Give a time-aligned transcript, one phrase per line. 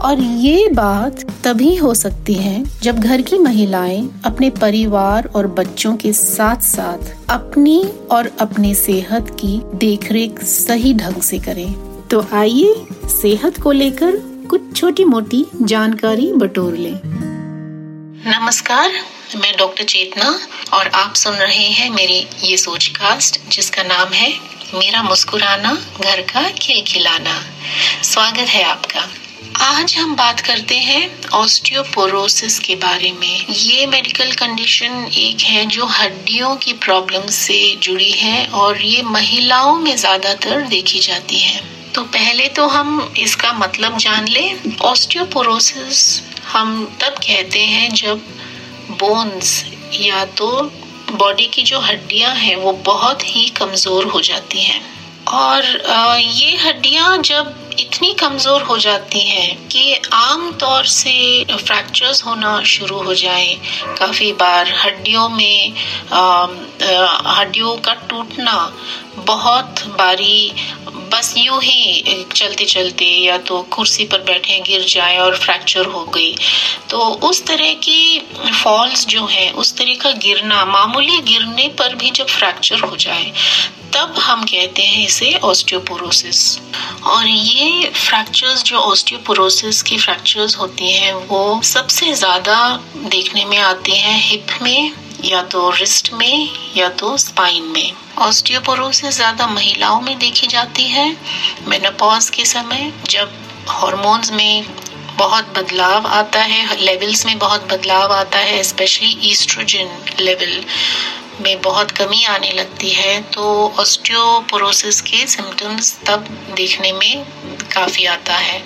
[0.00, 5.96] और ये बात तभी हो सकती है जब घर की महिलाएँ अपने परिवार और बच्चों
[5.96, 11.72] के साथ साथ अपनी और अपने सेहत की देखरेख सही ढंग से करें।
[12.08, 12.74] तो आइए
[13.08, 14.16] सेहत को लेकर
[14.50, 17.00] कुछ छोटी मोटी जानकारी बटोर लें।
[18.26, 18.90] नमस्कार,
[19.36, 20.38] मैं डॉक्टर चेतना
[20.72, 24.30] और आप सुन रहे हैं मेरी ये सोच कास्ट जिसका नाम है
[24.74, 27.40] मेरा मुस्कुराना, घर का खिलखिलाना।
[28.02, 29.00] स्वागत है आपका।
[29.60, 35.86] आज हम बात करते हैं ऑस्टियोपोरोसिस के बारे में। ये मेडिकल कंडीशन एक है जो
[35.86, 41.60] हड्डियों की प्रॉब्लम से जुड़ी है और ये महिलाओं में ज़्यादातर देखी जाती है।
[41.94, 44.48] तो पहले तो हम इसका मतलब जान ले।
[44.82, 46.22] ऑस्टियोपोरोसिस
[46.52, 48.22] हम तब कहते हैं जब
[48.92, 49.62] बोन्स
[49.94, 50.50] या तो
[51.12, 54.82] बॉडी की जो हड्डियाँ हैं वो बहुत ही कमज़ोर हो जाती हैं।
[55.28, 55.64] और
[56.16, 63.02] ये हड्डियाँ जब इतनी कमज़ोर हो जाती है कि आम तौर से फ्रैक्चर्स होना शुरू
[63.02, 63.54] हो जाए।
[63.98, 65.74] काफ़ी बार हड्डियों में
[67.28, 68.56] हड्डियों का टूटना
[69.26, 70.52] बहुत बारी
[71.12, 76.04] बस यूँ ही चलते चलते या तो कुर्सी पर बैठे गिर जाए और फ्रैक्चर हो
[76.14, 76.34] गई।
[76.90, 78.18] तो उस तरह की
[78.62, 83.32] फॉल्स जो है, उस तरह का गिरना, मामूली गिरने पर भी जब फ्रैक्चर हो जाए
[83.98, 86.40] तब हम कहते हैं इसे ऑस्टियोपोरोसिस
[87.06, 92.58] और ये फ्रैक्चर्स जो ऑस्टियोपोरोसिस की फ्रैक्चर्स होती हैं, वो सबसे ज़्यादा
[92.96, 94.92] देखने में आती हैं हिप में,
[95.24, 97.92] या तो रिस्ट में, या तो स्पाइन में.
[98.18, 101.10] ऑस्टियोपोरोसिस ज़्यादा महिलाओं में देखी जाती है
[101.68, 103.32] मेनोपॉज के समय, जब
[103.70, 104.64] हॉर्मोन्स में
[105.18, 110.62] बहुत बदलाव आता है लेवल्स में बहुत बदलाव आता है स्पेशली ईस्ट्रोजन लेवल
[111.40, 113.44] में बहुत कमी आने लगती है तो
[113.80, 116.26] ऑस्टियोपोरोसिस के सिम्टम्स तब
[116.56, 117.24] देखने में
[117.74, 118.62] काफ़ी आता है।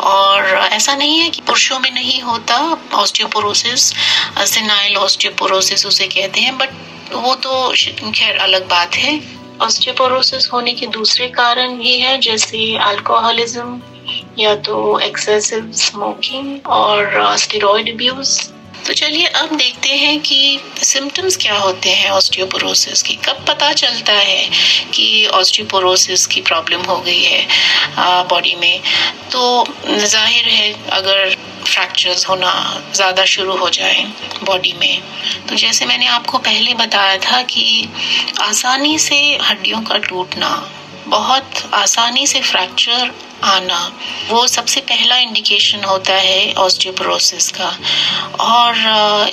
[0.00, 2.58] और ऐसा नहीं है कि पुरुषों में नहीं होता
[2.94, 3.92] ऑस्टियोपोरोसिस
[4.46, 7.68] सिनाइल ऑस्टियोपोरोसिस उसे कहते हैं बट वो तो
[8.10, 9.20] खैर अलग बात है।
[9.62, 13.80] ऑस्टियोपोरोसिस होने के दूसरे कारण ये है, जैसे अल्कोहलिज्म
[14.38, 18.38] या तो एक्सेसिव स्मोकिंग और स्टेरॉइड अब्यूज
[18.86, 24.12] तो चलिए अब देखते हैं कि सिम्टम्स क्या होते हैं ऑस्टियोपोरोसिस की। कब पता चलता
[24.12, 24.48] है
[24.94, 27.46] कि ऑस्टियोपोरोसिस की प्रॉब्लम हो गई है
[28.28, 28.80] बॉडी में?
[29.32, 32.52] तो ज़ाहिर है अगर फ्रैक्चर्स होना
[32.94, 34.04] ज़्यादा शुरू हो जाए
[34.44, 35.02] बॉडी में
[35.48, 37.88] तो जैसे मैंने आपको पहले बताया था कि
[38.40, 40.50] आसानी से हड्डियों का टूटना
[41.08, 43.10] बहुत आसानी से फ्रैक्चर
[43.44, 43.80] आना,
[44.30, 47.68] वो सबसे पहला इंडिकेशन होता है ऑस्टियोपोरोसिस का।
[48.40, 48.76] और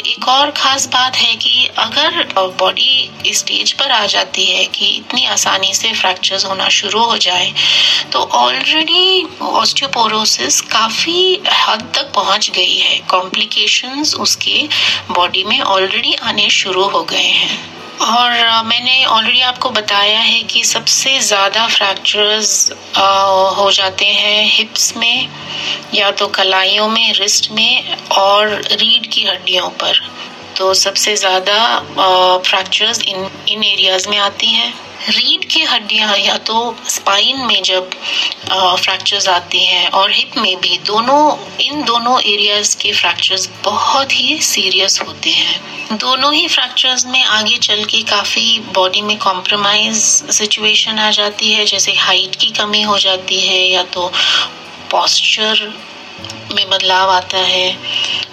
[0.08, 2.24] एक और खास बात है कि अगर
[2.60, 7.54] बॉडी स्टेज पर आ जाती है कि इतनी आसानी से फ्रैक्चर्स होना शुरू हो जाए
[8.12, 14.68] तो ऑलरेडी ऑस्टियोपोरोसिस काफ़ी हद तक पहुँच गई है। कॉम्प्लिकेशंस उसके
[15.12, 18.32] बॉडी में ऑलरेडी आने शुरू हो गए हैं। और
[18.66, 22.72] मैंने ऑलरेडी आपको बताया है कि सबसे ज़्यादा फ्रैक्चर्स
[23.58, 25.30] हो जाते हैं हिप्स में,
[25.94, 30.00] या तो कलाइयों में रिस्ट में, और रीढ़ की हड्डियों पर।
[30.58, 31.58] तो सबसे ज़्यादा
[32.40, 34.74] फ्रैक्चर्स इन इन एरियाज़ में आती हैं।
[35.08, 37.90] रीढ़ की हड्डियाँ या तो स्पाइन में जब
[38.50, 44.38] फ्रैक्चर्स आती हैं और हिप में भी, दोनों, इन दोनों एरियाज़ के फ्रैक्चर्स बहुत ही
[44.44, 49.96] सीरियस होते हैं। दोनों ही फ्रैक्चर्स में आगे चल के काफ़ी बॉडी में कॉम्प्रोमाइज
[50.32, 54.12] सिचुएशन आ जाती है, जैसे हाइट की कमी हो जाती है या तो
[54.92, 55.74] पॉस्चर
[56.56, 57.78] में बदलाव आता है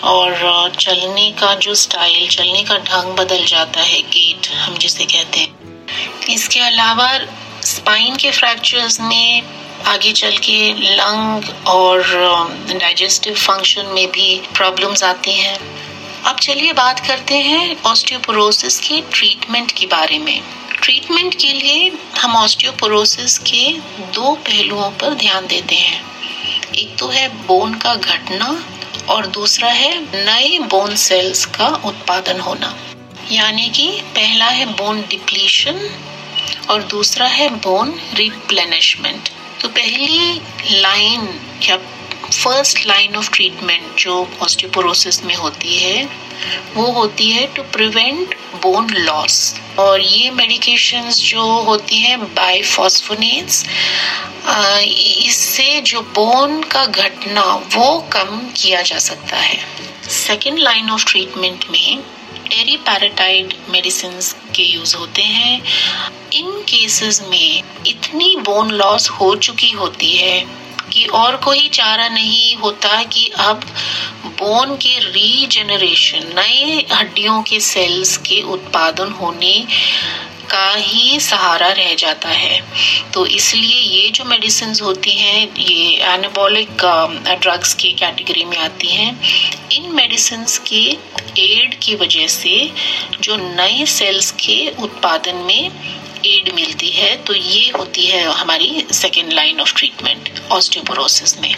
[0.04, 5.40] और चलने का जो स्टाइल चलने का ढंग बदल जाता है गेट हम जिसे कहते
[5.40, 5.61] हैं।
[6.30, 7.08] इसके अलावा
[7.64, 9.42] स्पाइन के फ्रैक्चर्स में
[9.86, 12.02] आगे चल के लंग और
[12.72, 15.58] डाइजेस्टिव फ़ंक्शन में भी प्रॉब्लम्स आती हैं।
[16.24, 20.40] अब चलिए बात करते हैं ऑस्टियोपोरोसिस के ट्रीटमेंट के बारे में।
[20.82, 23.72] ट्रीटमेंट के लिए हम ऑस्टियोपोरोसिस के
[24.14, 26.00] दो पहलुओं पर ध्यान देते हैं।
[26.74, 28.64] एक तो है बोन का घटना
[29.08, 32.76] और दूसरा है नए बोन सेल्स का उत्पादन होना।
[33.32, 35.88] यानी कि पहला है बोन डिप्लीशन
[36.70, 39.28] और दूसरा है बोन रिप्लेनिशमेंट
[39.60, 40.40] तो पहली
[40.80, 41.28] लाइन
[41.62, 46.04] या फ़र्स्ट लाइन ऑफ़ ट्रीटमेंट जो ऑस्टियोपोरोसिस में होती है,
[46.74, 53.64] वो होती है टू प्रिवेंट बोन लॉस और ये मेडिकेशंस जो होती हैं बाइफॉस्फोनेट्स
[55.26, 57.42] इससे जो बोन का घटना,
[57.76, 59.58] वो कम किया जा सकता है।
[60.12, 62.02] सेकेंड लाइन ऑफ़ ट्रीटमेंट में
[62.48, 64.18] टेरीपैराटाइड मेडिसिन
[64.54, 65.62] के यूज़ होते हैं।
[66.34, 70.40] इन केसेस में इतनी बोन लॉस हो चुकी होती है
[70.92, 73.64] कि और कोई चारा नहीं होता कि अब
[74.40, 79.54] बोन के रीजेनरेशन नए हड्डियों के सेल्स के उत्पादन होने
[80.52, 82.60] का ही सहारा रह जाता है।
[83.14, 86.84] तो इसलिए ये जो मेडिसिन होती हैं, ये एनाबॉलिक
[87.40, 89.10] ड्रग्स की कैटेगरी में आती हैं।
[89.72, 90.84] इन मेडिसिन के
[91.40, 92.70] एड की वजह से
[93.20, 95.70] जो नए सेल्स के उत्पादन में
[96.26, 101.54] एड मिलती है तो ये होती है हमारी second line of treatment osteoporosis में।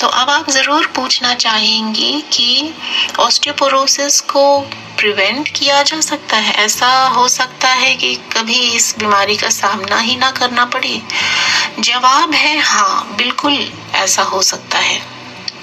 [0.00, 2.72] तो अब आप ज़रूर पूछना चाहेंगे कि
[3.18, 4.60] ऑस्टियोपोरोसिस को
[4.98, 9.98] प्रिवेंट किया जा सकता है। ऐसा हो सकता है कि कभी इस बीमारी का सामना
[9.98, 11.00] ही ना करना पड़े।
[11.78, 13.58] जवाब है हाँ बिल्कुल
[13.94, 15.00] ऐसा हो सकता है।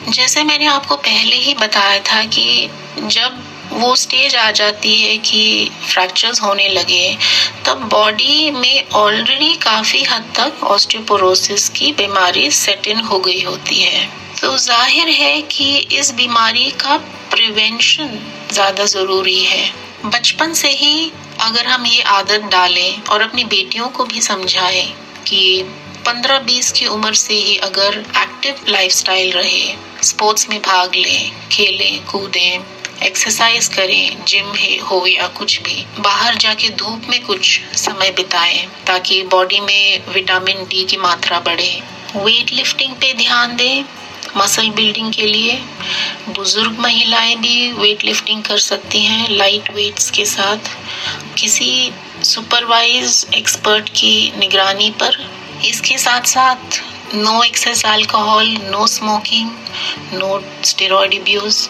[0.09, 2.69] जैसे मैंने आपको पहले ही बताया था कि
[2.99, 7.17] जब वो स्टेज आ जाती है कि फ्रैक्चर्स होने लगे,
[7.65, 13.81] तब बॉडी में ऑलरेडी काफ़ी हद तक ऑस्टियोपोरोसिस की बीमारी सेट इन हो गई होती
[13.81, 15.65] है। तो ज़ाहिर है कि
[15.99, 16.97] इस बीमारी का
[17.31, 18.09] प्रिवेंशन
[18.51, 19.71] ज़्यादा ज़रूरी है।
[20.05, 21.11] बचपन से ही
[21.41, 24.85] अगर हम ये आदत डालें और अपनी बेटियों को भी समझाएँ
[25.27, 25.63] कि
[26.07, 33.05] 15-20 की उम्र से ही अगर एक्टिव लाइफस्टाइल रहे स्पोर्ट्स में भाग लें, खेलें, कूदें
[33.05, 38.65] एक्सरसाइज करें जिम है, हो या कुछ भी, बाहर जाके धूप में कुछ समय बिताएँ
[38.87, 41.79] ताकि बॉडी में विटामिन डी की मात्रा बढ़े।
[42.15, 43.83] वेट लिफ्टिंग पे ध्यान दें
[44.35, 45.53] मसल बिल्डिंग के लिए
[46.29, 50.69] बुज़ुर्ग महिलाएँ भी वेट लिफ्टिंग कर सकती हैं लाइट वेट्स के साथ।
[51.37, 51.91] किसी
[52.23, 55.17] सुपरवाइज एक्सपर्ट की निगरानी पर।
[55.65, 56.81] इसके साथ साथ
[57.15, 59.49] no excess alcohol no smoking
[60.13, 61.67] no steroid abuse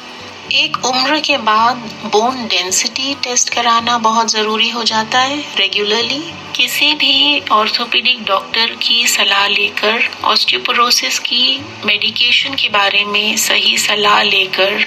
[0.54, 1.78] एक उम्र के बाद
[2.12, 6.22] बोन डेंसिटी टेस्ट कराना बहुत ज़रूरी हो जाता है रेगुलरली
[6.56, 14.22] किसी भी ऑर्थोपेडिक डॉक्टर की सलाह लेकर ऑस्टियोपोरोसिस की मेडिकेशन के बारे में सही सलाह
[14.24, 14.86] लेकर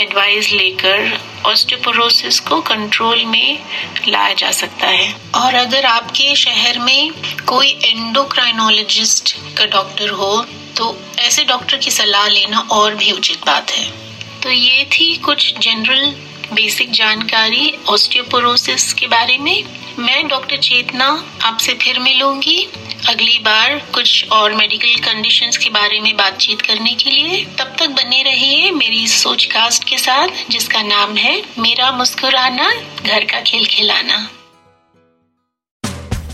[0.00, 3.58] एडवाइस लेकर ऑस्टियोपोरोसिस को कंट्रोल में
[4.08, 7.10] लाया जा सकता है। और अगर आपके शहर में
[7.48, 10.34] कोई एंडोक्राइनोलॉजिस्ट का डॉक्टर हो
[10.76, 14.05] तो ऐसे डॉक्टर की सलाह लेना और भी उचित बात है।
[14.46, 16.04] तो ये थी कुछ जनरल
[16.54, 19.64] बेसिक जानकारी ऑस्टियोपोरोसिस के बारे में।
[19.98, 21.06] मैं डॉक्टर चेतना
[21.44, 22.68] आपसे फिर मिलूँगी
[23.08, 27.88] अगली बार कुछ और मेडिकल कंडीशंस के बारे में बातचीत करने के लिए। तब तक
[27.88, 32.70] बने रहिए मेरी सोच कास्ट के साथ, जिसका नाम है मेरा मुस्कुराना,
[33.02, 34.28] घर का खेल खिलाना।